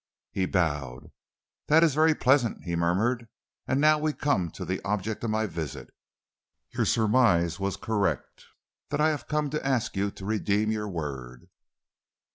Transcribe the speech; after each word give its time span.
He 0.31 0.47
bowed. 0.47 1.11
"That 1.67 1.83
is 1.83 1.93
very 1.93 2.15
pleasant," 2.15 2.63
he 2.63 2.75
murmured. 2.75 3.27
"And 3.67 3.79
now 3.79 3.99
we 3.99 4.13
come 4.13 4.49
to 4.49 4.65
the 4.65 4.81
object 4.83 5.23
of 5.23 5.29
my 5.29 5.45
visit. 5.45 5.91
Your 6.71 6.87
surmise 6.87 7.59
was 7.59 7.77
correct. 7.77 8.45
I 8.89 9.09
have 9.09 9.27
come 9.27 9.51
to 9.51 9.63
ask 9.63 9.95
you 9.95 10.09
to 10.09 10.25
redeem 10.25 10.71
your 10.71 10.89
word." 10.89 11.49